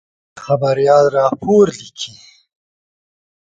[0.43, 2.13] خبریال راپور لیکي.